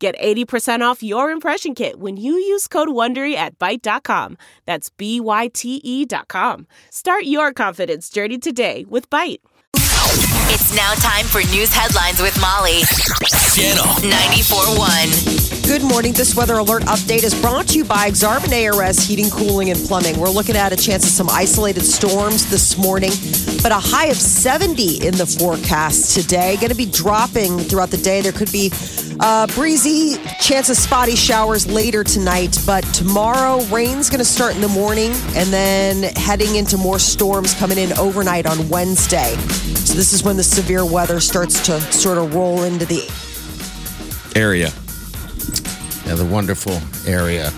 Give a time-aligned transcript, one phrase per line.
[0.00, 4.38] Get 80% off your impression kit when you use code WONDERY at Byte.com.
[4.64, 6.66] That's B-Y-T-E dot com.
[6.88, 9.40] Start your confidence journey today with Byte.
[10.52, 12.80] It's now time for news headlines with Molly.
[13.54, 15.66] Channel 94.1.
[15.66, 16.12] Good morning.
[16.14, 20.18] This weather alert update is brought to you by Exarban ARS Heating, Cooling, and Plumbing.
[20.18, 23.12] We're looking at a chance of some isolated storms this morning,
[23.62, 26.56] but a high of 70 in the forecast today.
[26.56, 28.20] Going to be dropping throughout the day.
[28.20, 28.70] There could be
[29.20, 34.60] uh, breezy, chance of spotty showers later tonight, but tomorrow rain's going to start in
[34.60, 39.34] the morning and then heading into more storms coming in overnight on Wednesday.
[39.74, 43.02] So this is when the severe weather starts to sort of roll into the
[44.34, 44.70] area.
[46.06, 47.52] Yeah, the wonderful area.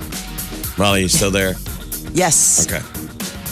[0.78, 1.54] Molly, you still there?
[2.12, 2.66] yes.
[2.66, 2.84] Okay.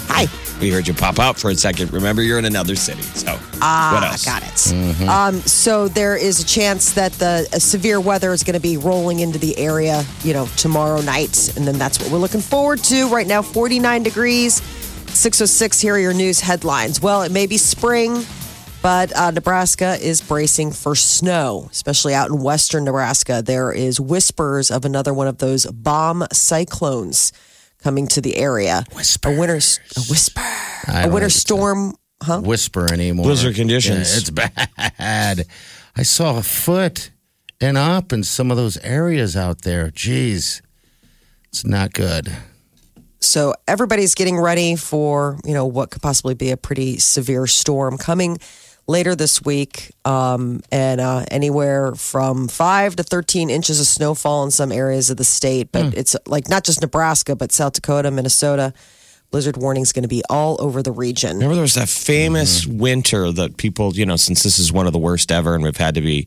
[0.08, 0.27] Hi.
[0.61, 1.91] We heard you pop out for a second.
[1.92, 3.00] Remember, you're in another city.
[3.00, 4.25] So, Ah, what else?
[4.25, 5.08] got it.
[5.08, 8.77] Um, so there is a chance that the uh, severe weather is going to be
[8.77, 12.80] rolling into the area, you know, tomorrow night, and then that's what we're looking forward
[12.84, 13.08] to.
[13.08, 14.56] Right now, 49 degrees,
[15.12, 15.80] 606.
[15.80, 17.00] Here are your news headlines.
[17.00, 18.22] Well, it may be spring,
[18.83, 23.42] but uh, Nebraska is bracing for snow, especially out in western Nebraska.
[23.42, 27.33] There is whispers of another one of those bomb cyclones
[27.83, 28.84] coming to the area.
[28.95, 29.31] Whisper.
[29.34, 31.31] A winter, a whisper, A winter like it.
[31.31, 31.95] storm.
[32.23, 32.41] Huh?
[32.41, 33.25] Whisper anymore.
[33.25, 34.11] Blizzard conditions.
[34.12, 35.47] Yeah, it's bad.
[35.97, 37.11] I saw a foot
[37.61, 39.89] and up in some of those areas out there.
[39.91, 40.61] Jeez,
[41.48, 42.31] it's not good.
[43.20, 47.97] So everybody's getting ready for you know what could possibly be a pretty severe storm
[47.98, 48.39] coming
[48.91, 54.51] later this week, um, and uh, anywhere from five to thirteen inches of snowfall in
[54.51, 55.73] some areas of the state.
[55.73, 58.74] But it's like not just Nebraska, but South Dakota, Minnesota.
[59.30, 61.34] Blizzard warning is going to be all over the region.
[61.34, 64.92] Remember, there was that famous winter that people, you know, since this is one of
[64.92, 66.27] the worst ever and we've had to be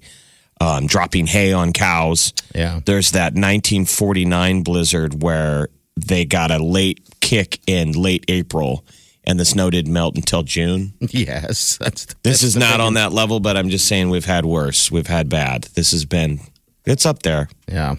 [0.61, 2.31] um, dropping hay on cows.
[2.55, 2.79] Yeah.
[2.85, 8.85] There's that 1949 blizzard where they got a late kick in late April
[9.25, 10.93] and the snow didn't melt until June.
[11.09, 12.05] Yes, that's.
[12.05, 12.81] This that's is not thing.
[12.81, 14.91] on that level, but I'm just saying we've had worse.
[14.91, 15.63] We've had bad.
[15.75, 16.39] This has been,
[16.85, 17.49] it's up there.
[17.67, 17.95] Yeah.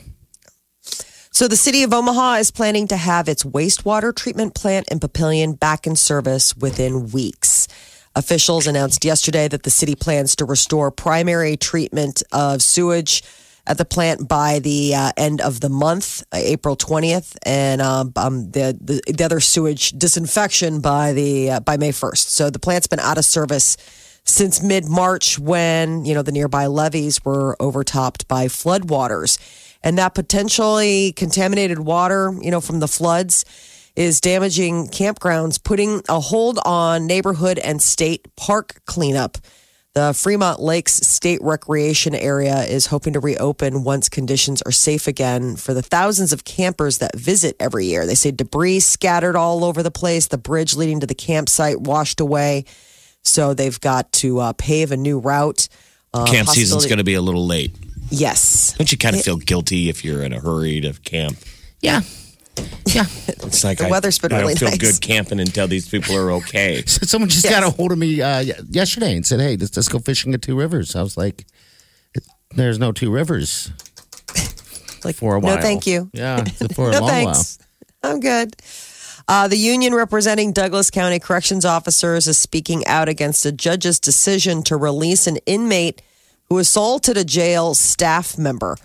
[1.30, 5.58] So the city of Omaha is planning to have its wastewater treatment plant in Papillion
[5.58, 7.66] back in service within weeks.
[8.14, 13.24] Officials announced yesterday that the city plans to restore primary treatment of sewage
[13.66, 18.12] at the plant by the uh, end of the month, uh, April 20th, and um,
[18.16, 22.28] um, the, the the other sewage disinfection by the uh, by May 1st.
[22.28, 23.76] So the plant's been out of service
[24.24, 29.38] since mid March when, you know, the nearby levees were overtopped by floodwaters.
[29.82, 33.44] And that potentially contaminated water, you know, from the floods
[33.94, 39.38] is damaging campgrounds, putting a hold on neighborhood and state park cleanup.
[39.94, 45.54] The Fremont Lakes State Recreation Area is hoping to reopen once conditions are safe again
[45.54, 48.04] for the thousands of campers that visit every year.
[48.04, 52.18] They say debris scattered all over the place, the bridge leading to the campsite washed
[52.18, 52.64] away.
[53.22, 55.68] So they've got to uh, pave a new route.
[56.12, 57.76] Uh, Camp season's possibility- going to be a little late.
[58.10, 58.74] Yes.
[58.76, 61.36] Don't you kind of feel guilty if you're in a hurry to camp?
[61.80, 62.00] Yeah.
[62.86, 63.04] Yeah.
[63.44, 64.98] It's like The I, weather's been I really don't feel nice.
[64.98, 66.82] good camping until these people are okay.
[66.86, 67.52] So Someone just Yes.
[67.52, 70.40] got a hold of me uh, yesterday and said, "Hey, let's, let's go fishing at
[70.42, 71.44] Two Rivers." I was like,
[72.54, 73.70] "There's no Two Rivers
[75.04, 76.10] Like, for a while." no, thank you.
[76.14, 76.42] Yeah,
[76.74, 77.58] for a no long thanks.
[78.02, 78.54] I'm good.
[79.28, 84.62] Uh, the union representing Douglas County Corrections officers is speaking out against a judge's decision
[84.64, 86.02] to release an inmate
[86.48, 88.76] who assaulted a jail staff member.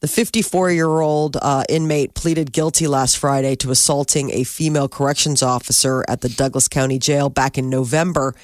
[0.00, 5.42] The 54 year old uh, inmate pleaded guilty last Friday to assaulting a female corrections
[5.42, 8.36] officer at the Douglas County Jail back in November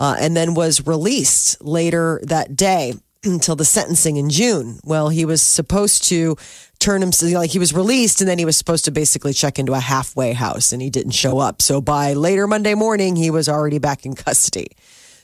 [0.00, 2.94] uh, and then was released later that day
[3.24, 4.80] until the sentencing in June.
[4.84, 6.36] Well, he was supposed to
[6.78, 9.74] turn himself like he was released and then he was supposed to basically check into
[9.74, 11.60] a halfway house and he didn't show up.
[11.60, 14.68] So by later Monday morning, he was already back in custody.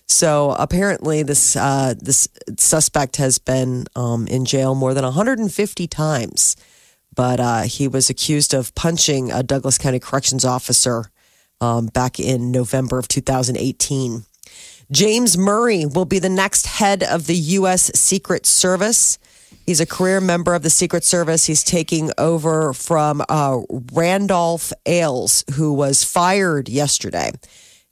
[0.08, 6.56] So apparently, this uh, this suspect has been um, in jail more than 150 times,
[7.14, 11.10] but uh, he was accused of punching a Douglas County corrections officer
[11.60, 14.25] um, back in November of 2018.
[14.90, 17.90] James Murray will be the next head of the U.S.
[17.94, 19.19] Secret Service.
[19.66, 21.44] He's a career member of the Secret Service.
[21.44, 23.58] He's taking over from uh,
[23.93, 27.32] Randolph Alles, who was fired yesterday.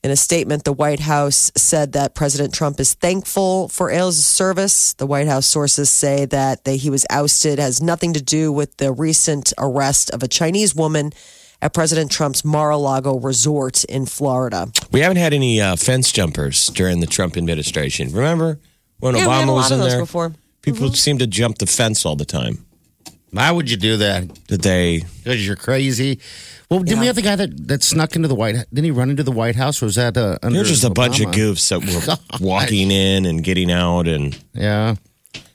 [0.07, 4.93] In a statement, the White House said that President Trump is thankful for Alles' service.
[4.93, 8.77] The White House sources say that they, he was ousted has nothing to do with
[8.77, 11.13] the recent arrest of a Chinese woman
[11.61, 14.69] at President Trump's Mar-a-Lago resort in Florida.
[14.93, 18.13] We haven't had any uh, fence jumpers during the Trump administration.
[18.13, 18.61] Remember
[19.01, 19.99] when Yeah, Obama was in there?
[19.99, 20.35] before.
[20.63, 22.65] People seem to jump the fence all the time.
[23.37, 24.47] Why would you do that?
[24.47, 25.03] Did they?
[25.23, 26.21] Because you're crazy.
[26.71, 28.55] Well, didn't we have the guy that, that snuck into the White?
[28.73, 30.91] Didn't he run into the White House, or was that uh, under There's just a
[30.91, 34.97] bunch of goofs that were walking in and getting out, and Yeah,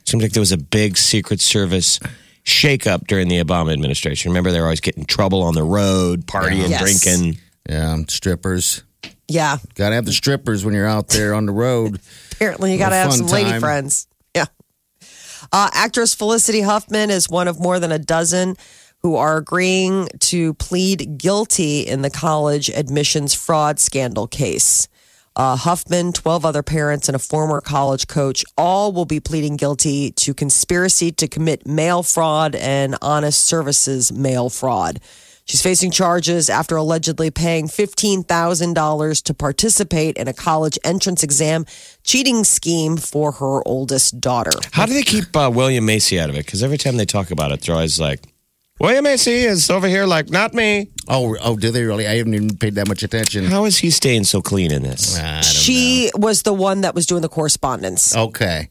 [0.06, 2.00] seems like there was a big Secret Service
[2.46, 4.32] shakeup during the Obama administration.
[4.32, 6.82] Remember, they were always getting trouble on the road, partying, Yes.
[7.04, 7.38] drinking.
[7.70, 7.98] yeah.
[8.08, 8.84] Strippers.
[9.28, 12.00] Yeah, Got to have the strippers when you're out there on the road.
[12.34, 14.08] apparently you got to have fun some lady friends.
[15.54, 18.56] Uh, actress Felicity Huffman is one of more than a dozen
[19.02, 24.88] who are agreeing to plead guilty in the college admissions fraud scandal case.
[25.36, 30.12] Uh, Huffman, 12 other parents, and a former college coach all will be pleading guilty
[30.12, 35.00] to conspiracy to commit mail fraud and honest services mail fraud.
[35.46, 41.66] She's facing charges after allegedly paying $15,000 to participate in a college entrance exam
[42.04, 44.52] cheating scheme for her oldest daughter.
[44.72, 46.46] How do they keep uh, William Macy out of it?
[46.46, 48.22] Because every time they talk about it, they're always like,
[48.80, 50.90] William Macy is over here, like, not me.
[51.08, 52.08] Oh, oh, do they really?
[52.08, 53.46] I haven't even paid that much attention.
[53.46, 55.20] How is he staying so clean in this?
[55.20, 58.16] I don't She was the one that was doing the correspondence.
[58.16, 58.70] Okay.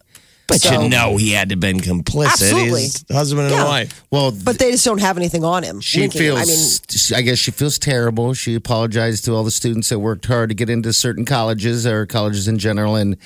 [0.51, 2.33] But So- you know he had to have been complicit.
[2.33, 2.83] Absolutely.
[2.83, 3.65] His husband and Yeah.
[3.65, 4.03] wife.
[4.11, 5.81] Well, But they just don't have anything on him.
[5.81, 6.35] she linking him.
[6.37, 6.41] feels.
[6.41, 8.35] I mean, I, guess she feels terrible.
[8.35, 12.05] She apologized to all the students that worked hard to get into certain colleges or
[12.05, 13.17] colleges in general, and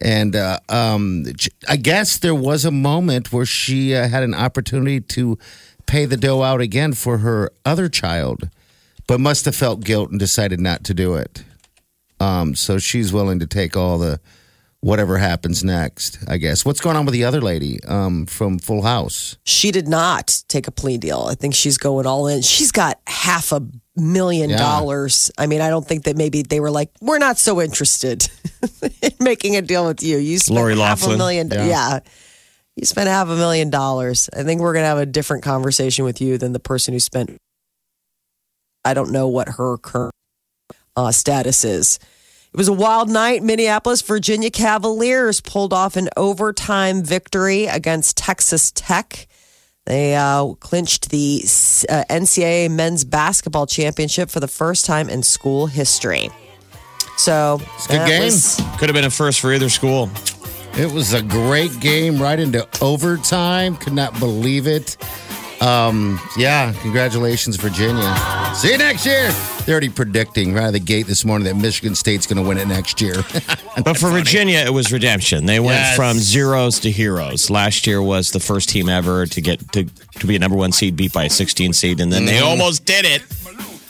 [0.00, 1.24] and uh, um,
[1.68, 5.38] I guess there was a moment where she uh, had an opportunity to
[5.86, 8.48] pay the dough out again for her other child,
[9.06, 11.44] but must have felt guilt and decided not to do it.
[12.18, 14.18] Um, so she's willing to take all the
[14.82, 16.18] whatever happens next.
[16.28, 16.64] I guess.
[16.64, 19.38] What's going on with the other lady um, from Full House?
[19.44, 21.26] she did not take a plea deal.
[21.30, 22.42] I think she's going all in.
[22.42, 23.62] She's got half a
[23.96, 24.56] million Yeah.
[24.58, 25.30] dollars.
[25.38, 28.28] I mean, I don't think that maybe they were like, we're not so interested
[29.02, 30.18] in making a deal with you.
[30.18, 31.48] You spent Lori half a million.
[31.50, 31.66] Yeah.
[31.66, 31.98] Yeah.
[32.76, 34.30] You spent half a million dollars.
[34.34, 37.00] I think we're going to have a different conversation with you than the person who
[37.00, 37.36] spent.
[38.84, 40.14] I don't know what her current
[40.96, 41.98] uh, status is.
[42.52, 43.42] It was a wild night.
[43.42, 49.26] Minneapolis, Virginia Cavaliers pulled off an overtime victory against Texas Tech.
[49.86, 51.40] They uh, clinched the
[51.88, 56.30] uh, NCAA men's basketball championship for the first time in school history.
[57.16, 58.22] So, a good game.
[58.24, 60.10] was- Could have been a first for either school.
[60.76, 63.76] It was a great game right into overtime.
[63.76, 64.96] Could not believe it.
[65.62, 68.14] Um, yeah, congratulations, Virginia.
[68.54, 69.30] See you next year.
[69.64, 72.48] They're already predicting right out of the gate this morning that Michigan State's going to
[72.48, 73.14] win it next year.
[73.84, 75.46] But for Virginia, it was redemption.
[75.46, 75.96] They went Yes.
[75.96, 77.48] from zeros to heroes.
[77.48, 79.84] Last year was the first team ever to get to,
[80.20, 82.84] to be a number one seed, beat by a 16 seed, and then they almost
[82.84, 83.22] did it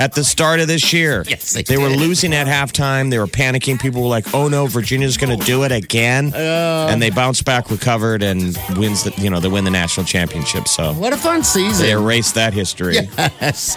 [0.02, 1.24] at the start of this year.
[1.28, 3.08] Yes, they they were losing at halftime.
[3.08, 3.80] They were panicking.
[3.80, 7.70] People were like, "Oh no, Virginia's going to do it again," and they bounced back,
[7.70, 10.66] recovered, and wins the you know they win the national championship.
[10.66, 11.86] So what a fun season.
[11.86, 12.96] they erased that history.
[13.40, 13.76] Yes.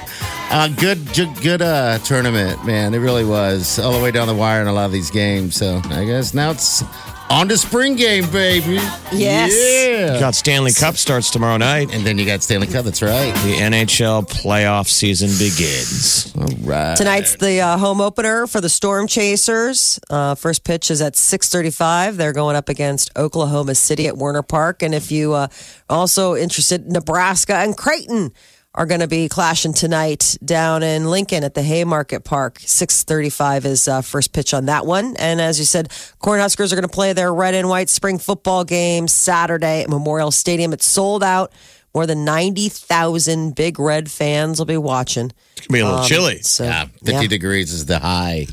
[0.51, 2.93] Uh, good, good, good uh, tournament, man.
[2.93, 5.55] It really was all the way down the wire in a lot of these games.
[5.55, 6.83] So I guess now it's
[7.29, 8.75] on to spring game, baby.
[9.11, 9.53] Yes.
[9.53, 10.19] Yeah.
[10.19, 11.93] Got Stanley Cup starts tomorrow night.
[11.93, 12.85] And then you got Stanley Cup.
[12.85, 13.33] That's right.
[13.43, 16.33] The NHL playoff season begins.
[16.35, 16.95] All right.
[16.95, 19.99] Tonight's the uh, home opener for the Storm Chasers.
[20.09, 22.17] Uh, first pitch is at 6:35.
[22.17, 24.83] They're going up against Oklahoma City at Werner Park.
[24.83, 25.47] And if you uh,
[25.89, 28.31] are also interested, Nebraska and Creighton
[28.75, 32.59] are going to be clashing tonight down in Lincoln at the Haymarket Park.
[32.59, 35.15] 6:35 is uh, first pitch on that one.
[35.17, 35.89] And as you said,
[36.21, 40.29] Cornhuskers are going to play their red and white spring football game Saturday at Memorial
[40.29, 40.73] Stadium.
[40.73, 41.51] It's sold out.
[41.93, 45.31] More than 90,000 Big Red fans will be watching.
[45.55, 46.41] It's gonna be a little chilly.
[46.41, 47.27] So, Yeah, 50 yeah.
[47.27, 48.47] degrees is the high.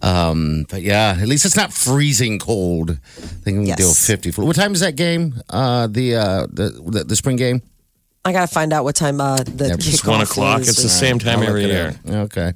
[0.00, 2.90] Um, but yeah, at least it's not freezing cold.
[2.92, 3.78] I think we can Yes.
[3.78, 4.30] deal with 50.
[4.42, 5.34] What time is that game?
[5.50, 7.62] Uh, the, uh, the, the the spring game?
[8.24, 10.60] I gotta find out what time uh, the Yeah, kickoff It's one o'clock.
[10.62, 10.68] is.
[10.70, 11.94] It's the same time I'll every year.
[12.08, 12.52] Okay.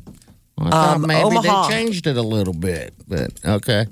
[0.56, 1.68] Well, I Um, maybe Omaha.
[1.68, 3.86] they changed it a little bit, but okay.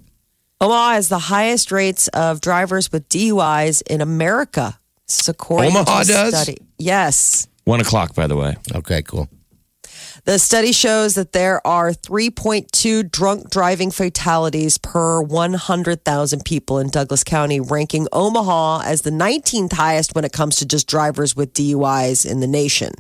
[0.61, 4.79] Omaha has the highest rates of drivers with DUIs in America.
[5.07, 6.35] This according Omaha to does?
[6.43, 6.59] study.
[6.79, 7.47] Yes.
[7.65, 8.57] One o'clock, by the way.
[8.75, 9.29] Okay, cool.
[10.27, 17.23] The study shows that there are 3.2 drunk driving fatalities per 100,000 people in Douglas
[17.23, 22.29] County, ranking Omaha as the 19th highest when it comes to just drivers with DUIs
[22.29, 22.95] in the nation.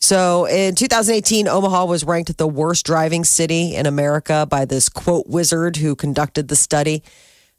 [0.00, 5.76] So in 2018, Omaha was ranked the worst driving city in America by this QuoteWizard
[5.76, 7.04] who conducted the study.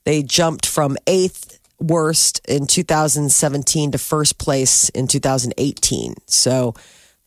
[0.04, 6.16] They jumped from eighth worst in 2017 to first place in 2018.
[6.26, 6.76] So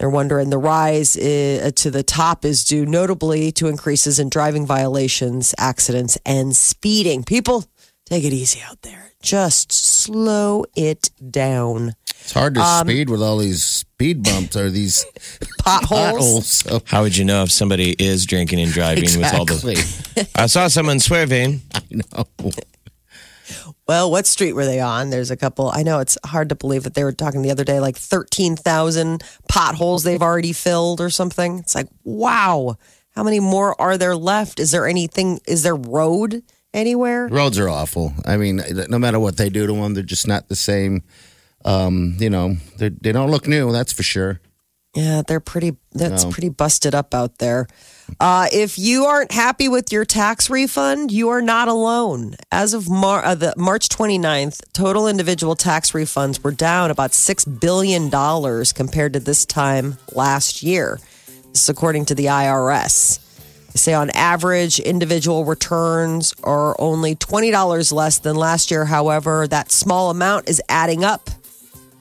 [0.03, 4.67] they're wondering the rise uh, to the top is due notably to increases in driving
[4.67, 7.23] violations, accidents, and speeding.
[7.23, 7.65] People,
[8.07, 9.13] take it easy out there.
[9.23, 11.95] Just slow it down.
[12.21, 15.05] It's hard to Um, speed with all these speed bumps or these
[15.61, 15.87] Potholes.
[15.89, 16.47] potholes.
[16.49, 19.75] So, How would you know if somebody is drinking and driving with all exactly.
[19.77, 20.29] the?
[20.35, 21.61] I saw someone swerving.
[21.77, 22.25] I know.
[23.89, 25.11] Well, what street were they on?
[25.11, 25.71] There's a couple.
[25.73, 29.23] I know it's hard to believe that they were talking the other day, like 13,000
[29.49, 31.59] potholes they've already filled or something.
[31.59, 32.77] It's like, wow.
[33.15, 34.61] How many more are there left?
[34.61, 35.41] Is there anything?
[35.47, 37.29] Is there road anywhere?
[37.29, 38.15] Roads are awful.
[38.25, 41.03] I mean, no matter what they do to them, they're just not the same.
[41.65, 43.71] Um, you know, they they don't look new.
[43.73, 44.41] That's for sure.
[44.95, 45.77] Yeah, they're pretty.
[45.93, 46.31] That's No.
[46.31, 47.67] pretty busted up out there.
[48.21, 52.35] Uh, if you aren't happy with your tax refund, you are not alone.
[52.51, 57.45] As of Mar- uh, the March 29th, total individual tax refunds were down about six
[57.47, 60.99] billion dollars compared to this time last year.
[61.53, 63.19] This is according to the IRS.
[63.73, 68.85] They say on average, individual returns are only twenty dollars less than last year.
[68.85, 71.31] However, that small amount is adding up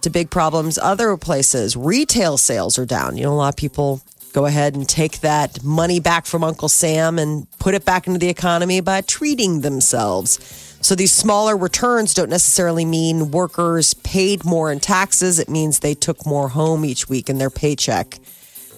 [0.01, 1.75] to big problems other places.
[1.75, 3.17] Retail sales are down.
[3.17, 4.01] You know, a lot of people
[4.34, 8.20] go ahead and take that money back from Uncle Sam and put it back into
[8.20, 10.39] the economy by treating themselves.
[10.81, 15.38] So these smaller returns don't necessarily mean workers paid more in taxes.
[15.38, 18.20] It means they took more home each week in their paycheck.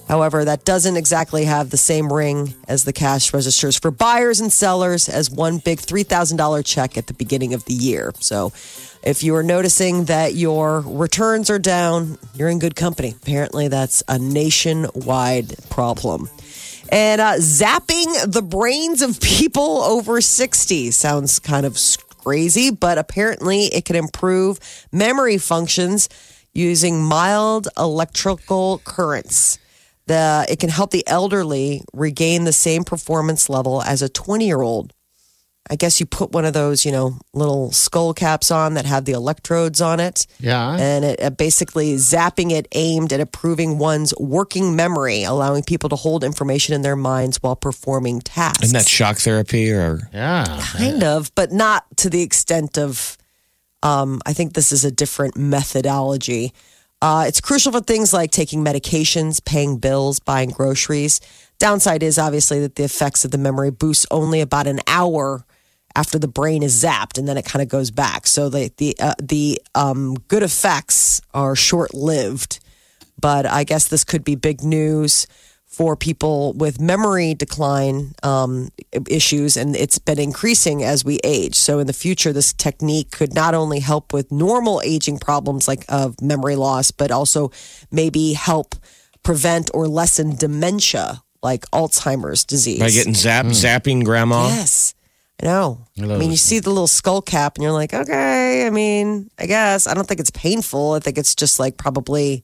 [0.07, 4.51] However, that doesn't exactly have the same ring as the cash registers for buyers and
[4.51, 8.11] sellers as one big $3,000 check at the beginning of the year.
[8.19, 8.51] So
[9.03, 13.15] if you are noticing that your returns are down, you're in good company.
[13.21, 16.29] Apparently, that's a nationwide problem.
[16.89, 21.77] And uh, zapping the brains of people over 60 sounds kind of
[22.23, 24.59] crazy, but apparently it can improve
[24.91, 26.07] memory functions
[26.53, 29.59] using mild electrical currents.
[30.07, 34.61] The, it can help the elderly regain the same performance level as a 20 year
[34.61, 34.93] old.
[35.69, 39.05] I guess you put one of those, you know, little skull caps on that have
[39.05, 40.27] the electrodes on it.
[40.39, 40.75] Yeah.
[40.75, 45.95] And it uh, basically zapping it aimed at improving one's working memory, allowing people to
[45.95, 48.63] hold information in their minds while performing tasks.
[48.63, 50.09] Isn't that shock therapy or?
[50.13, 50.61] Yeah.
[50.73, 53.17] kind of, but not to the extent of.
[53.81, 56.53] Um, I think this is a different methodology.
[57.03, 61.19] Uh, it's crucial for things like taking medications, paying bills, buying groceries.
[61.59, 65.43] Downside is obviously that the effects of the memory boost only about an hour
[65.97, 68.25] after the brain is zapped, and then it kind of goes back.
[68.25, 72.61] So the the uh, the um, good effects are short lived.
[73.19, 75.27] But I guess this could be big news
[75.73, 78.69] for people with memory decline um,
[79.09, 81.55] issues, and it's been increasing as we age.
[81.55, 85.83] So in the future, this technique could not only help with normal aging problems like
[85.89, 87.51] of memory loss, but also
[87.91, 88.75] maybe help
[89.23, 92.79] prevent or lessen dementia like Alzheimer's disease.
[92.79, 94.49] By getting zap, zapping grandma?
[94.49, 94.93] Yes.
[95.41, 95.79] I know.
[95.99, 99.47] I mean, you see the little skull cap and you're like, okay, I mean, I
[99.47, 99.87] guess.
[99.87, 100.93] I don't think it's painful.
[100.93, 102.43] I think it's just like probably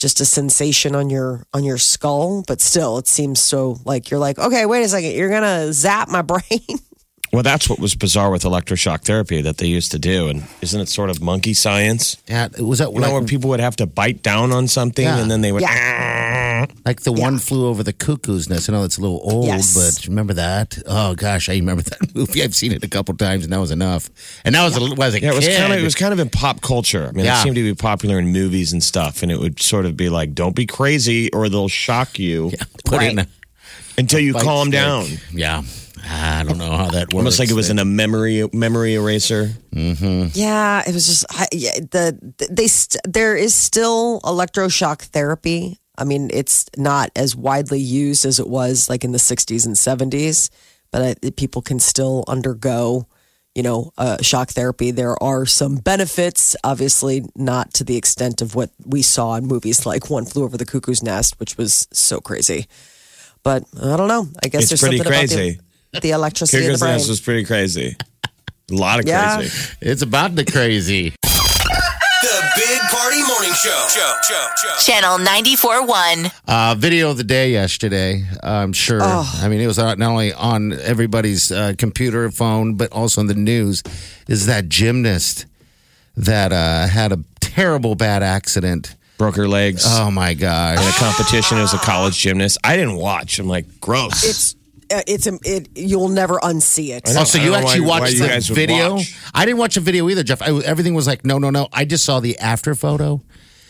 [0.00, 4.18] just a sensation on your on your skull, but still it seems so like you're
[4.20, 6.42] like, okay, wait a second, you're going to zap my brain.
[7.32, 10.28] Well, that's what was bizarre with electroshock therapy that they used to do.
[10.28, 12.16] And isn't it sort of monkey science?
[12.26, 12.48] Yeah.
[12.58, 15.18] Was that You know, where people would have to bite down on something Yeah.
[15.20, 15.62] and then they would.
[16.68, 16.78] Mm-hmm.
[16.84, 18.68] like the one flew over the cuckoo's nest?
[18.68, 19.74] I know it's a little old, Yes.
[19.74, 20.78] but remember that?
[20.86, 22.42] Oh gosh, I remember that movie.
[22.42, 24.10] I've seen it a couple times, and that was enough.
[24.44, 26.18] And that was a was a Yeah, it was kind of it was kind of
[26.20, 27.06] in pop culture.
[27.08, 27.38] I mean, Yeah.
[27.40, 30.08] it seemed to be popular in movies and stuff, and it would sort of be
[30.08, 32.52] like, "Don't be crazy, or they'll shock you
[32.84, 33.26] put it in a
[33.98, 34.80] until you calm stick.
[34.80, 35.62] down." Yeah.
[36.02, 37.14] I don't know how that works.
[37.14, 39.50] Almost like it was in a memory memory eraser.
[39.74, 40.28] Mm-hmm.
[40.32, 42.18] Yeah, it was just I- yeah, the
[42.50, 45.78] they st- there is still electroshock therapy.
[46.00, 49.76] I mean, it's not as widely used as it was like in the 60s and
[49.76, 50.48] 70s,
[50.90, 53.06] but I, people can still undergo,
[53.54, 54.90] you know, uh, shock therapy.
[54.90, 59.84] There are some benefits, obviously not to the extent of what we saw in movies
[59.86, 62.66] like One Flew Over the Cuckoo's Nest, which was so crazy.
[63.42, 64.28] But I don't know.
[64.42, 65.50] I guess It's there's pretty something crazy.
[65.50, 66.92] about the, the electricity in the Cuckoo's brain.
[66.94, 67.96] Nest was pretty crazy.
[68.70, 69.36] A lot of Yeah.
[69.36, 69.76] crazy.
[69.80, 71.14] It's about the crazy.
[73.02, 73.86] The Big Party Morning Show.
[73.88, 74.92] Show, show, show.
[74.92, 76.32] Channel 94.1.
[76.46, 78.24] Uh, video of the day yesterday.
[78.42, 79.00] I'm sure.
[79.02, 83.34] I mean, it was not only on everybody's uh, computer, phone, but also in the
[83.34, 83.82] news.
[84.28, 85.46] Is that gymnast
[86.16, 88.94] that uh, had a terrible bad accident?
[89.16, 90.78] Broke her legs Oh my God.
[90.78, 92.58] in a competition as a college gymnast.
[92.64, 93.38] I didn't watch.
[93.38, 94.24] I'm like, gross.
[94.24, 94.54] It's
[94.92, 95.68] Uh, it's a, it.
[95.76, 97.02] You'll never unsee it.
[97.16, 98.94] Oh, so you know actually why- why watched you the would video?
[98.96, 99.16] watch.
[99.34, 100.42] I didn't watch a video either, Jeff.
[100.42, 101.68] I, everything was like, no, no, no.
[101.72, 103.22] I just saw the after photo.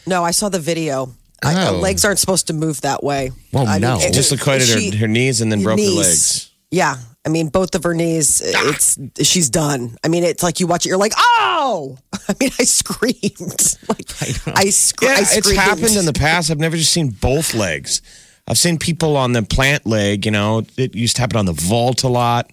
[0.07, 1.13] No, I saw the video.
[1.43, 1.77] I, uh, Oh.
[1.79, 3.31] legs aren't supposed to move that way.
[3.53, 3.99] Well, I no.
[4.01, 5.97] it- Dislocated she- her, her knees and then broke her knees.
[5.97, 6.51] legs.
[6.71, 6.97] Yeah,
[7.27, 8.41] I mean both of her knees.
[8.55, 8.71] Ah.
[8.71, 8.97] It's
[9.29, 9.97] she's done.
[10.05, 11.99] I mean, it's like you watch it, you're like, oh!
[12.29, 13.77] I mean, I screamed.
[13.89, 14.09] Like
[14.57, 15.59] I, scre- Yeah, I it's screamed.
[15.59, 16.51] happened in the past.
[16.51, 18.03] I've never just seen both legs.
[18.51, 20.27] I've seen people on the plant leg.
[20.27, 22.51] You know, it used to happen on the vault a lot.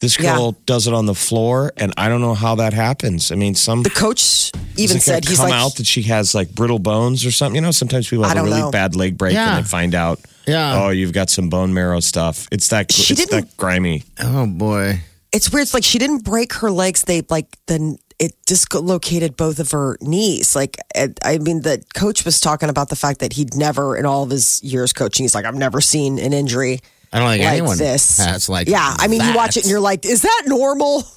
[0.00, 3.30] This girl does it on the floor, and I don't know how that happens.
[3.32, 6.02] I mean, some the coach even Is it said he's come like, out that she
[6.02, 7.56] has like brittle bones or something.
[7.56, 8.70] You know, sometimes people have a really know.
[8.70, 9.56] bad leg break Yeah.
[9.56, 10.84] and they find out, Yeah.
[10.84, 12.46] oh, you've got some bone marrow stuff.
[12.52, 14.04] It's that She it's didn't- that grimy.
[14.20, 15.00] Oh boy!
[15.32, 15.62] it's weird.
[15.64, 17.02] It's like she didn't break her legs.
[17.02, 20.56] They like then it dislocated both of her knees.
[20.56, 20.76] Like
[21.24, 24.30] I mean, the coach was talking about the fact that he'd never in all of
[24.30, 26.80] his years coaching, he's like, I've never seen an injury
[27.12, 28.18] I don't think like anyone this.
[28.18, 28.68] has like.
[28.68, 31.04] yeah, I mean, you watch it and you're like, is that normal?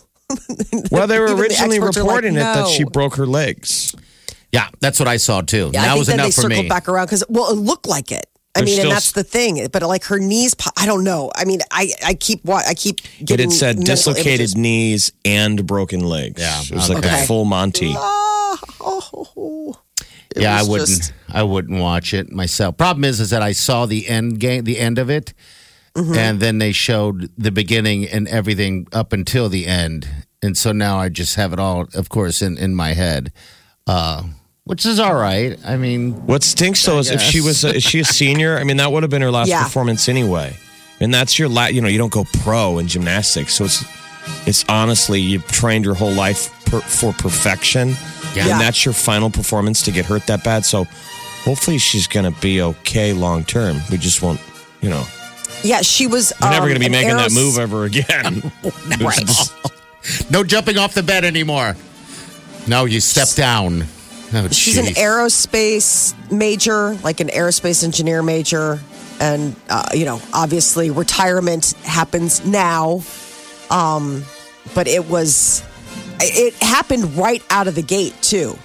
[0.92, 3.94] Well, they were Even the originally like, reporting it that she broke her legs.
[4.54, 5.72] Yeah, that's what I saw too.
[5.74, 6.70] Yeah, that I think was then they enough for circled me.
[6.70, 8.28] back around because well, it looked like it.
[8.56, 9.66] I mean, and that's the thing.
[9.72, 11.32] But like her knees, I don't know.
[11.36, 14.56] I mean, I I keep wa- I keep It had said dislocated images.
[14.58, 16.42] knees and broken legs.
[16.42, 17.24] Yeah, it was like okay.
[17.24, 17.94] a full Monty.
[17.96, 19.76] Oh,
[20.36, 20.90] It yeah, I wouldn't.
[20.90, 22.78] just- I wouldn't watch it myself.
[22.78, 25.34] Problem is, is that I saw the end game, the end of it,
[25.94, 26.14] Mm-hmm.
[26.16, 30.08] and then they showed the beginning and everything up until the end,
[30.42, 33.34] and so now I just have it all, of course, in in my head,
[33.88, 34.24] uh,
[34.72, 35.60] which is all right.
[35.66, 38.58] I mean, What stinks though is if she was a, is she a senior?
[38.58, 39.64] I mean, that would have been her last Yeah.
[39.64, 40.56] performance anyway.
[41.02, 43.84] And that's your la- you know you don't go pro in gymnastics, so it's
[44.48, 48.46] it's honestly you've trained your whole life per, for perfection, Yeah.
[48.46, 48.52] Yeah.
[48.54, 50.64] and that's your final performance to get hurt that bad.
[50.66, 50.86] So
[51.44, 53.82] hopefully she's gonna be okay long term.
[53.92, 54.40] We just won't,
[54.80, 55.04] you know,
[55.64, 56.32] yeah, she was.
[56.42, 58.52] we're never um, gonna be an making that aeros- move ever again.
[59.02, 59.30] right.
[60.30, 61.76] no jumping off the bed anymore.
[62.68, 63.86] No, you step down.
[64.34, 68.80] Oh, She's an aerospace major, like an aerospace engineer major.
[69.20, 73.02] And, uh, you know, obviously retirement happens now.
[73.70, 74.24] Um,
[74.74, 75.64] but it was,
[76.20, 78.58] it happened right out of the gate, too.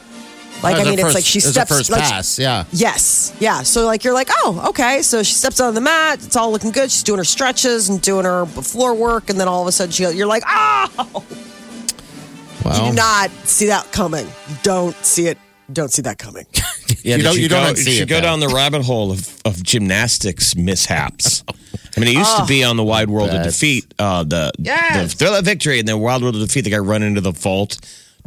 [0.62, 1.68] Like, I mean, her it's like she steps.
[1.68, 2.38] first like, pass.
[2.38, 2.64] Yeah.
[2.72, 3.36] Yes.
[3.40, 3.62] Yeah.
[3.62, 5.02] So, like, you're like, oh, okay.
[5.02, 6.24] So she steps on the mat.
[6.24, 6.90] It's all looking good.
[6.90, 9.28] She's doing her stretches and doing her floor work.
[9.28, 11.24] And then all of a sudden, she, you're like, oh,
[12.64, 14.26] you do not see that coming.
[14.26, 15.38] You don't see it.
[15.72, 16.46] Don't see that coming.
[17.02, 18.22] Yeah, You don't- you, you don't did see you it, go though.
[18.22, 21.44] down the rabbit hole of, of gymnastics mishaps.
[21.96, 25.12] I mean, it used to be on the Wide World of Defeat, uh, the, Yes.
[25.12, 26.62] the Thrill of Victory, and the Wild World of Defeat.
[26.62, 27.78] The guy run into the vault,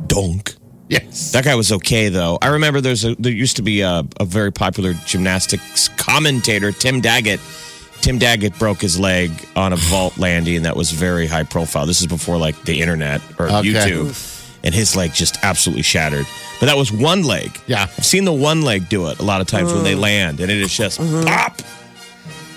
[0.08, 0.56] donk.
[0.88, 1.32] yes.
[1.34, 2.38] That guy was okay though.
[2.41, 7.02] I remember there's a there used to be a, a very popular gymnastics commentator, Tim
[7.02, 7.39] Daggett.
[8.02, 11.86] Tim Daggett broke his leg on a vault landing, and that was very high profile.
[11.86, 13.69] This is before like the internet or Okay.
[13.73, 16.26] YouTube, and his leg just absolutely shattered.
[16.60, 17.58] But that was one leg.
[17.67, 17.88] Yeah.
[17.98, 20.52] I've seen the one leg do it a lot of times when they land, and
[20.52, 21.62] it is just pop.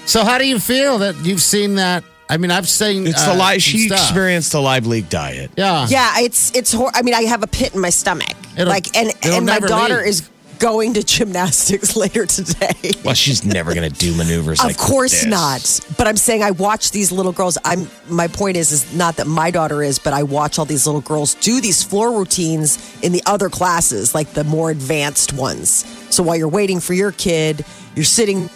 [0.07, 2.03] So how do you feel that you've seen that?
[2.29, 3.63] I mean, I've seen It's uh, the live.
[3.63, 4.01] some She stuff.
[4.01, 5.51] experienced the live leak diet.
[5.57, 5.87] Yeah.
[5.89, 8.35] Yeah, it's it's hor- I mean, I have a pit in my stomach.
[8.57, 10.07] It'll- like, and it'll and my never daughter leave.
[10.07, 10.29] is
[10.63, 12.93] going to gymnastics later today.
[13.05, 14.61] Well, she's never going to do maneuvers.
[14.61, 15.27] Of like course this.
[15.27, 15.97] not.
[15.99, 17.59] But I'm saying I watch these little girls.
[17.65, 20.87] I'm my point is is not that my daughter is, but I watch all these
[20.87, 25.85] little girls do these floor routines in the other classes, like the more advanced ones.
[26.15, 27.65] So while you're waiting for your kid,
[27.97, 28.49] you're sitting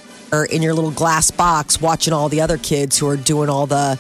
[0.53, 3.99] in your little glass box watching all the other kids who are doing all the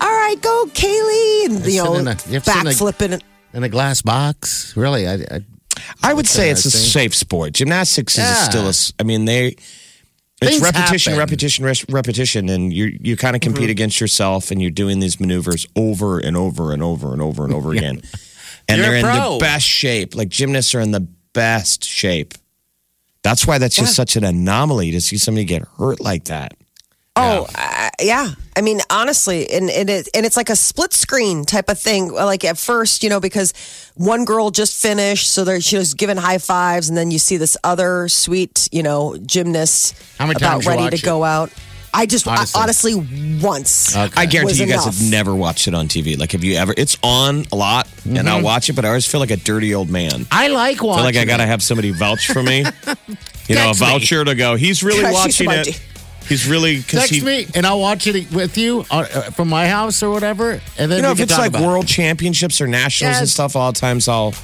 [0.00, 3.20] all right, go Kaylee and you sit know in a- you have in a- backflipping.
[3.54, 5.08] In a glass box, really?
[5.08, 5.40] I, I
[6.02, 7.52] I would say it's a safe sport.
[7.54, 8.34] Gymnastics is Yeah.
[8.48, 8.70] still a.
[8.70, 9.56] s- I mean, they.
[10.40, 11.18] It's Things repetition, happen.
[11.18, 13.54] repetition, res- repetition, and you you kind of mm-hmm.
[13.54, 17.44] compete against yourself, and you're doing these maneuvers over and over and over and over
[17.44, 18.00] and over again,
[18.68, 19.32] and You're they're in pro.
[19.34, 20.14] the best shape.
[20.14, 22.34] Like gymnasts are in the best shape.
[23.24, 26.54] That's why that's just such an anomaly to see somebody get hurt like that.
[27.18, 28.30] Oh, uh, yeah.
[28.56, 32.12] I mean, honestly, and, and it and it's like a split screen type of thing.
[32.12, 33.52] Like at first, you know, because
[33.94, 37.36] one girl just finished, so there, she was giving high fives, and then you see
[37.36, 41.02] this other sweet, you know, gymnast How many about ready to it?
[41.02, 41.52] go out.
[41.94, 42.60] I just Honestly.
[42.60, 43.96] honestly, honestly once.
[43.96, 44.98] I guarantee you guys enough.
[44.98, 46.18] have never watched it on TV.
[46.18, 46.74] Like, have you ever?
[46.76, 48.28] It's on a lot, and Mm-hmm.
[48.28, 50.26] I'll watch it, but I always feel like a dirty old man.
[50.30, 52.64] I like I feel like I gotta have somebody vouch for me.
[53.48, 53.86] You know, a Text me.
[53.86, 54.56] voucher to go.
[54.56, 55.70] He's really Text watching somebody.
[55.70, 55.80] it.
[56.28, 57.20] He's really because Text he.
[57.22, 60.60] me and I'll watch it with you uh, uh, from my house or whatever.
[60.78, 61.66] And then You know, if it's like about it.
[61.66, 64.34] world championships or nationals and stuff, a lot of times I'll,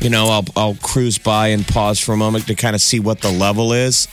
[0.00, 3.00] you know, I'll I'll cruise by and pause for a moment to kind of see
[3.00, 4.06] what the level is,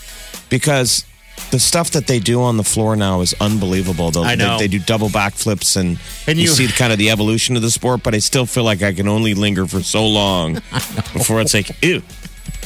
[0.49, 1.05] because
[1.51, 4.09] the stuff that they do on the floor now is unbelievable.
[4.09, 4.57] They'll- I know.
[4.57, 7.61] They, they do double backflips and, And you, you- see kind of the evolution of
[7.61, 8.01] the sport.
[8.03, 10.53] But I still feel like I can only linger for so long
[11.13, 12.01] before it's like, ew,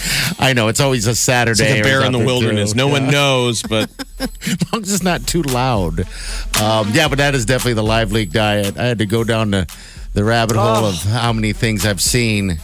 [0.40, 1.64] I know it's always a Saturday.
[1.64, 2.72] it's like a bear in the wilderness.
[2.72, 2.78] too.
[2.78, 6.02] No one knows, but As long as it's not too loud.
[6.62, 8.78] Um, yeah, but that is definitely the live leak diet.
[8.78, 9.68] I had to go down to
[10.14, 12.60] the rabbit hole of how many things I've seen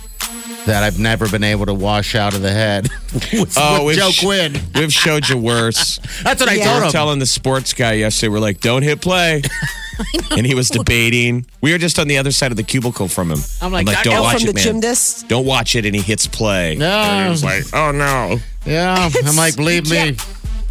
[0.65, 2.89] that I've never been able to wash out of the head
[3.34, 4.60] with, oh, with Joe sh- Quinn.
[4.73, 5.97] we've showed you worse.
[6.23, 6.73] That's what I Yeah.
[6.75, 6.91] We were him.
[6.91, 9.41] telling the sports guy yesterday, we're like, don't hit play.
[10.32, 11.45] and he was debating.
[11.62, 13.39] We were just on the other side of the cubicle from him.
[13.62, 14.63] I'm like, God, don't Oh, watch it, the man.
[14.63, 15.28] gym disc.
[15.28, 15.86] Don't watch it.
[15.86, 16.75] And he hits play.
[16.75, 16.88] No.
[16.89, 18.38] And he was like, oh no.
[18.65, 20.12] Yeah, I'm like, believe me, yeah.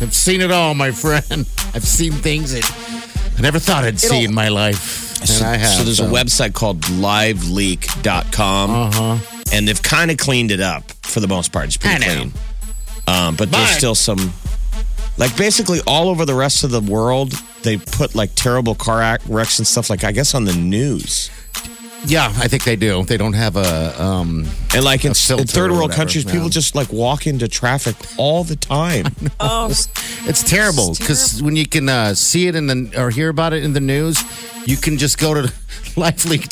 [0.00, 1.24] I've seen it all, my friend.
[1.72, 2.64] I've seen things that
[3.37, 5.03] I never thought I'd see It'll- in my life.
[5.23, 5.79] And I have.
[5.79, 8.70] so there's a website called liveleak.com.
[8.70, 9.18] Uh-huh.
[9.53, 11.66] And they've kind of cleaned it up for the most part.
[11.66, 12.14] It's pretty I know.
[12.20, 12.33] clean.
[13.07, 14.33] Um, but there's But- still some,
[15.16, 19.25] like basically all over the rest of the world, they put like terrible car ac-
[19.29, 21.31] wrecks and stuff like, I guess, on the news.
[22.06, 23.02] Yeah, I think they do.
[23.04, 24.02] They don't have a.
[24.02, 27.26] Um, And like in, A filter in third world whatever, countries, people just like walk
[27.26, 29.06] into traffic all the time.
[29.40, 29.66] Oh,
[30.26, 33.64] it's terrible because when you can uh, see it in the or hear about it
[33.64, 34.22] in the news,
[34.66, 35.52] you can just go to
[35.96, 36.46] Live Leak,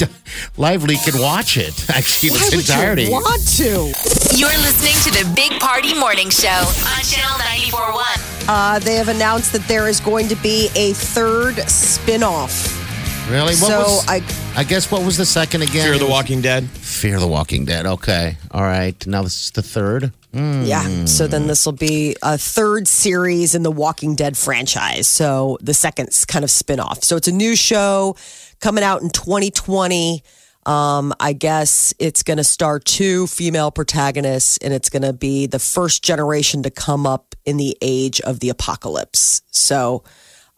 [0.56, 3.04] Live and watch it actually in why its would entirety.
[3.04, 3.92] you want to?
[4.36, 8.04] You're listening to the Big Party Morning Show on Channel 941.
[8.48, 12.81] Uh, they have announced that there is going to be a third spin-off.
[13.28, 13.54] Really?
[13.54, 14.22] What so was, I
[14.56, 15.84] I guess what was the second again?
[15.84, 16.68] Fear of the Walking Dead.
[16.68, 17.86] Fear the Walking Dead.
[17.86, 19.06] Okay, all right.
[19.06, 20.12] Now this is the third.
[20.34, 21.04] Yeah.
[21.04, 25.06] So then this will be a third series in the Walking Dead franchise.
[25.06, 27.04] So the second kind of spin-off.
[27.04, 28.16] So it's a new show
[28.60, 30.22] coming out in 2020.
[30.64, 35.46] Um, I guess it's going to star two female protagonists, and it's going to be
[35.46, 39.42] the first generation to come up in the age of the apocalypse.
[39.50, 40.04] So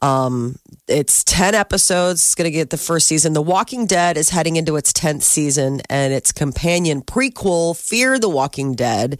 [0.05, 2.21] um, it's 10 episodes.
[2.21, 3.33] It's going to get the first season.
[3.33, 8.29] The Walking Dead is heading into its 10th season, and its companion prequel, Fear the
[8.29, 9.19] Walking Dead,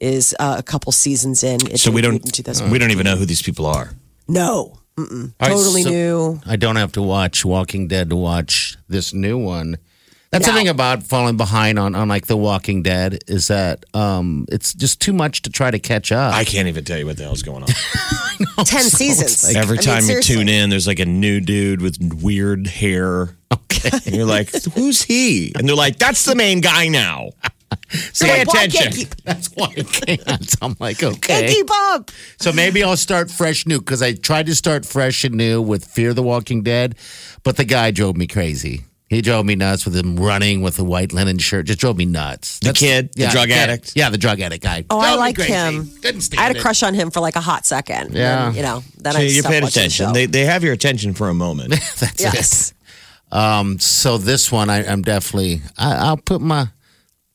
[0.00, 1.60] is uh, a couple seasons in.
[1.70, 3.90] It So we don't in we don't even know who these people are.
[4.28, 4.78] No.
[4.96, 5.32] Mm-mm.
[5.40, 6.40] All right, Totally so- new.
[6.46, 9.76] I don't have to watch Walking Dead to watch this new one.
[10.32, 14.44] That's the thing about falling behind on, on like The Walking Dead is that um,
[14.50, 16.34] it's just too much to try to catch up.
[16.34, 17.68] I can't even tell you what the hell's going on.
[18.64, 19.54] 10 seasons.
[19.56, 20.34] Every I mean, time you seriously.
[20.36, 23.36] tune in, there's like a new dude with weird hair.
[23.52, 23.90] okay.
[24.04, 25.52] And you're like, who's he?
[25.56, 27.30] And they're like, that's the main guy now.
[28.20, 28.92] Pay Like, why attention.
[28.92, 30.56] keep- That's why I can't.
[30.62, 31.52] I'm like, Can't okay.
[31.52, 32.10] keep up.
[32.40, 35.84] So maybe I'll start fresh new because I tried to start fresh and new with
[35.84, 36.96] Fear the Walking Dead,
[37.44, 38.82] but the guy drove me crazy.
[39.08, 41.66] He drove me nuts with him running with a white linen shirt.
[41.66, 42.58] Just drove me nuts.
[42.58, 43.12] The kid?
[43.14, 43.56] The drug kid.
[43.56, 43.92] addict?
[43.94, 44.84] Yeah, the drug addict guy.
[44.90, 45.90] Oh, Drove I me like him.
[46.02, 46.62] Couldn't stand I had a it.
[46.62, 48.14] crush on him for like a hot second.
[48.14, 48.48] Yeah.
[48.48, 50.06] And, you know, then So I you stopped paid watching the attention.
[50.08, 50.12] show.
[50.12, 51.70] They, they have your attention for a moment.
[51.98, 52.72] That's yes.
[53.30, 53.36] it.
[53.36, 55.60] Um, so this one, I, I'm definitely.
[55.78, 56.66] I, I'll put my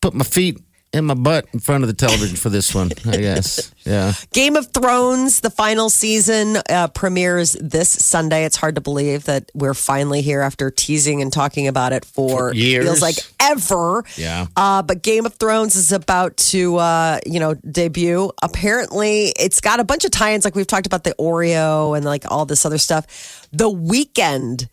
[0.01, 0.59] put my feet
[0.93, 2.91] in my butt in front of the television for this one.
[3.07, 3.73] I guess.
[3.85, 4.13] Yeah.
[4.33, 8.43] Game of Thrones, the final season uh, premieres this Sunday.
[8.45, 12.49] It's hard to believe that we're finally here after teasing and talking about it for,
[12.49, 12.85] For years.
[12.85, 14.03] feels like ever.
[14.17, 14.47] Yeah.
[14.55, 18.31] Uh, but Game of Thrones is about to, uh, you know, debut.
[18.43, 22.29] Apparently, it's got a bunch of tie-ins, like we've talked about the Oreo and like
[22.29, 23.47] all this other stuff.
[23.51, 24.67] The Weeknd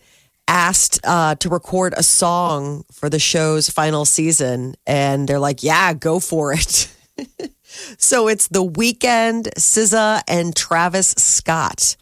[0.49, 5.95] asked uh, to record a song for the show's final season, and they're like, "Yeah,
[5.95, 6.93] go for it."
[7.99, 9.49] So it's the Weeknd.
[9.57, 11.97] SZA and Travis Scott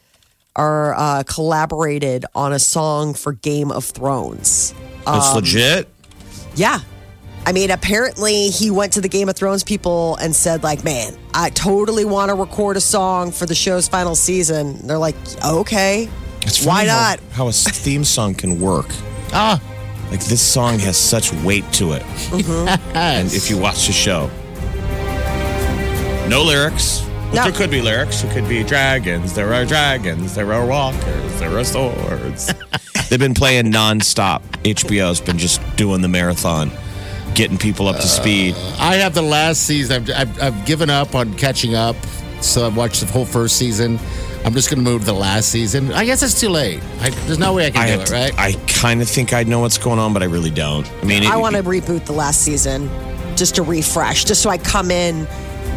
[0.54, 4.74] are uh, collaborated on a song for Game of Thrones.
[5.04, 5.88] That's legit.
[6.54, 6.80] Yeah.
[7.44, 11.16] I mean, apparently he went to the Game of Thrones people and said, like, man,
[11.32, 14.87] I totally want to record a song for the show's final season.
[14.87, 16.09] They're like, okay,
[16.46, 17.20] It's why funny how- not?
[17.32, 18.87] How, a theme song can work.
[19.32, 19.61] Ah.
[20.11, 22.02] Like this song has such weight to it.
[22.94, 24.30] And if you watch the show,
[26.28, 27.02] no lyrics.
[27.30, 27.42] But No.
[27.44, 28.22] there could be lyrics.
[28.22, 29.35] There could be dragons.
[29.35, 30.35] There are dragons.
[30.37, 31.40] There are walkers.
[31.40, 32.52] There are swords.
[33.11, 34.42] They've been playing nonstop.
[34.62, 36.70] HBO's been just doing the marathon,
[37.35, 38.54] getting people up to speed.
[38.78, 40.09] I have the last season.
[40.09, 41.96] I've, I've, I've given up on catching up,
[42.40, 43.98] so I've watched the whole first season.
[44.46, 45.92] I'm just going to move to the last season.
[45.92, 46.80] I guess it's too late.
[47.00, 48.38] I, there's no way I can I do it, to- right?
[48.38, 50.88] I kind of think I know what's going on, but I really don't.
[51.02, 52.88] I mean, it, I want to reboot the last season
[53.37, 55.26] just to refresh, just so I come in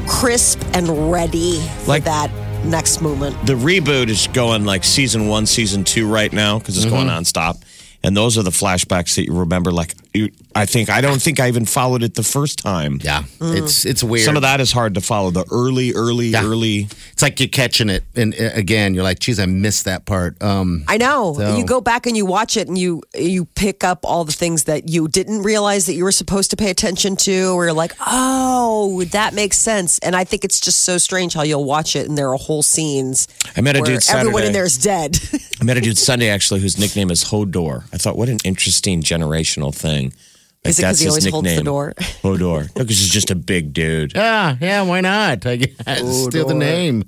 [0.08, 2.32] crisp and ready for Like- that
[2.66, 3.36] next movement.
[3.48, 7.22] the reboot is going like season one, season two right now because it's going Mm-hmm.
[7.24, 7.64] nonstop.
[8.04, 9.72] And those are the flashbacks that you remember.
[9.74, 13.00] Like, you, I think I don't think I even followed it the first time.
[13.04, 14.26] yeah, it's it's weird.
[14.26, 15.30] Some of that is hard to follow.
[15.30, 16.44] The early, early, Yeah.
[16.44, 16.88] early.
[17.14, 20.42] It's like you're catching it, and uh, again, you're like, "Geez, I missed that part."
[20.42, 21.36] Um, I know.
[21.38, 24.32] So- You go back and you watch it and you you pick up all the
[24.34, 27.74] things that you didn't realize that you were supposed to pay attention to or you're
[27.74, 31.96] like, "Oh, that makes sense." And I think it's just so strange how you'll watch
[31.96, 34.78] it and there are whole scenes I met a where dude everyone in there is
[34.78, 35.20] dead.
[35.62, 37.84] I met a dude Sunday actually whose nickname is Hodor.
[37.94, 40.12] I thought, what an interesting generational thing.
[40.66, 41.66] Like, Is it 'cause he his always holds the nickname.
[41.66, 41.94] door?
[42.22, 42.74] Hodor.
[42.74, 44.12] Because he's just a big dude.
[44.14, 45.46] yeah, yeah, why not?
[45.46, 47.06] I guess steal the name.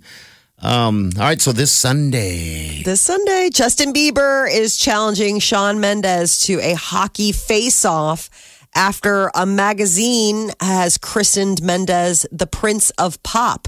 [0.63, 6.59] Um, all right, so this Sunday, This Sunday, Justin Bieber is challenging Shawn Mendes to
[6.61, 8.29] a hockey face-off
[8.75, 13.67] after a magazine has christened Mendes the Prince of Pop.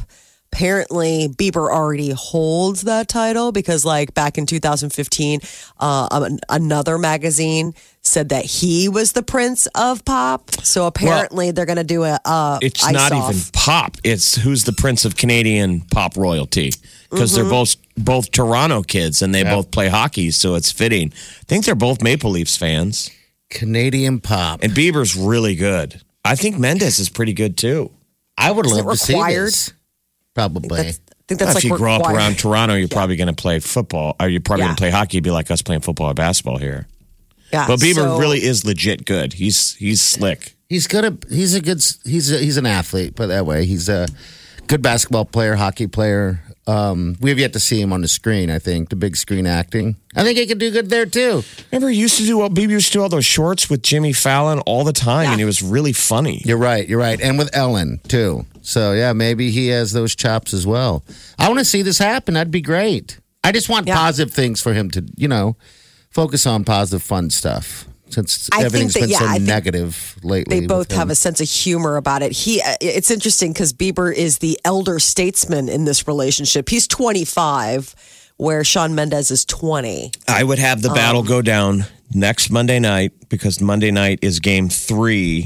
[0.54, 5.40] Apparently, Bieber already holds that title because, like back in 2015,
[5.80, 10.52] uh, another magazine said that he was the Prince of Pop.
[10.64, 13.32] So apparently, they're going to do a, a It's ice not off.
[13.32, 13.98] even pop.
[14.04, 16.72] It's who's the prince of Canadian pop royalty
[17.10, 17.42] because Mm-hmm.
[17.42, 21.12] they're both both Toronto kids and they both play hockey, so it's fitting.
[21.14, 23.10] I think they're both Maple Leafs fans,
[23.50, 24.62] Canadian pop.
[24.64, 26.02] and Bieber's really good.
[26.26, 27.92] I think Mendes is pretty good too.
[28.38, 29.74] I would Is it love to see this.
[30.34, 30.82] Probably.
[30.84, 32.18] That's, I think that's if like you grow up required.
[32.18, 34.68] around Toronto, you're probably going to play football, or you're probably Yeah.
[34.70, 35.18] going to play hockey.
[35.18, 36.88] It'd be like us playing football or basketball here.
[37.52, 39.34] Yeah, But Bieber so- really is legit good.
[39.34, 40.56] He's he's slick.
[40.70, 41.06] He's good.
[41.06, 41.84] At, he's a good.
[42.04, 43.16] He's a, he's an athlete.
[43.16, 43.66] Put it that way.
[43.66, 44.08] He's a
[44.68, 46.42] good basketball player, hockey player.
[46.66, 48.50] Um, we have yet to see him on the screen.
[48.50, 49.98] I think the big screen acting.
[50.16, 51.44] I think he could do good there too.
[51.72, 54.60] Remember, he used to do Bieber used to do all those shorts with Jimmy Fallon
[54.62, 56.42] all the time, and he was really funny.
[56.46, 56.88] You're right.
[56.90, 57.20] You're right.
[57.22, 58.46] And with Ellen too.
[58.64, 61.04] So yeah, maybe he has those chops as well.
[61.38, 62.34] I want to see this happen.
[62.34, 63.20] That'd be great.
[63.44, 63.96] I just want Yeah.
[63.98, 65.58] positive things for him to, you know,
[66.10, 67.86] focus on positive, fun stuff.
[68.10, 70.62] Since I think everything's that- been yeah, so I negative lately.
[70.62, 72.32] they both have a sense of humor about it.
[72.32, 76.70] He, uh, it's interesting because Bieber is the elder statesman in this relationship.
[76.70, 77.96] He's 25,
[78.38, 80.12] where Shawn Mendes is 20.
[80.28, 84.40] I would have the battle Um, go down next Monday night because Monday night is
[84.40, 85.44] Game 3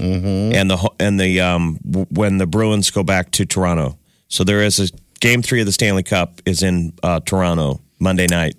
[0.55, 3.97] and the and the um w- when the Bruins go back to Toronto.
[4.27, 4.87] So there is a
[5.19, 8.55] Game Three of the Stanley Cup is in uh, Toronto Monday night.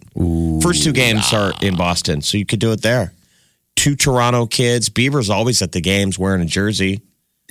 [0.63, 3.13] First two games are in Boston, so you could do it there.
[3.77, 4.89] Two Toronto kids.
[4.89, 7.01] Bieber's always at the games wearing a jersey.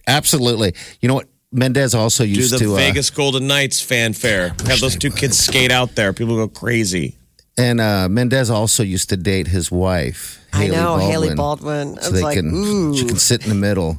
[0.08, 0.74] Absolutely.
[1.02, 1.28] You know what?
[1.54, 2.74] Mendes also Do used the to.
[2.74, 4.50] uh, Vegas Golden Knights fanfare.
[4.66, 6.12] Have those two kids skate out there.
[6.12, 7.16] People go crazy.
[7.58, 10.40] and uh, Mendes also used to date his wife.
[10.58, 12.02] I know, Baldwin, Hailey Baldwin.
[12.02, 12.96] So they like, can ooh.
[12.96, 13.98] she can sit in the middle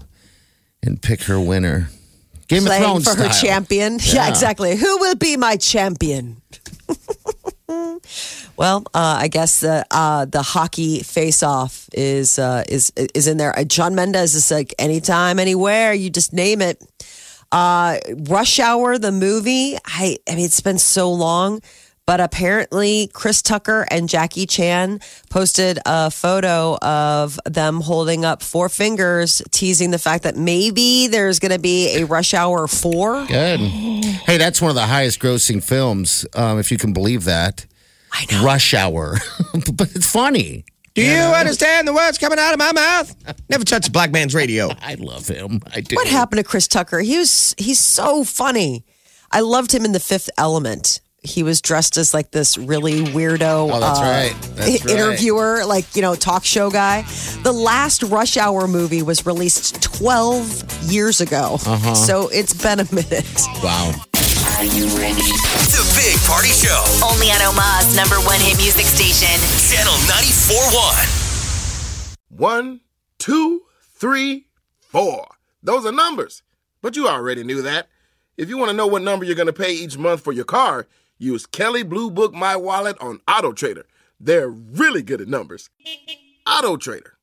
[0.83, 1.91] and pick her winner.
[2.49, 3.99] Game Playing of Thrones for her champion.
[4.03, 4.15] Yeah.
[4.15, 4.29] Yeah.
[4.29, 4.77] exactly.
[4.77, 6.41] Who will be my champion?
[8.57, 13.37] well, uh, I guess the uh, the hockey face off is uh, is is in
[13.37, 13.57] there.
[13.57, 15.93] Uh, John Mendes is like anytime, anywhere.
[15.93, 16.83] You just name it.
[17.53, 19.77] Uh, Rush Hour, the movie.
[19.85, 21.61] I I mean, it's been so long.
[22.09, 28.71] But apparently, Chris Tucker and Jackie Chan posted a photo of them holding up four
[28.71, 33.27] fingers, teasing the fact that maybe there's going to be a Rush Hour 4.
[33.27, 33.61] Good.
[33.61, 37.67] Hey, that's one of the highest grossing films, um, if you can believe that.
[38.11, 38.43] I know.
[38.43, 39.19] Rush Hour.
[39.75, 40.65] but it's funny.
[40.95, 43.15] Do you understand the words coming out of my mouth?
[43.51, 44.71] Never touch a black man's radio.
[44.81, 45.61] I love him.
[45.75, 45.97] I do.
[45.97, 47.01] What happened to Chris Tucker?
[47.01, 48.87] He was he's so funny.
[49.31, 51.03] I loved him in The Fifth Element.
[51.23, 54.37] He was dressed as like this really weirdo Oh, that's uh, right.
[54.55, 54.95] That's right.
[54.95, 57.03] interviewer, like, you know, talk show guy.
[57.43, 61.59] The last Rush Hour movie was released 12 years ago.
[61.67, 61.95] Uh-huh.
[61.95, 63.27] So it's been a minute.
[63.63, 63.93] Wow.
[64.59, 65.21] Are you ready?
[65.23, 66.85] The Big Party Show.
[67.05, 69.39] Only on Omaha's number one hit music station.
[69.77, 72.19] Channel 94.1.
[72.31, 72.81] One,
[73.19, 73.63] two,
[73.95, 74.47] three,
[74.81, 75.27] four.
[75.63, 76.43] Those are numbers.
[76.81, 77.89] But you already knew that.
[78.37, 80.45] If you want to know what number you're going to pay each month for your
[80.45, 80.87] car,
[81.19, 83.87] use Kelley Blue Book My Wallet on Auto Trader.
[84.21, 85.71] They're really good at numbers.
[86.47, 87.18] Auto Trader.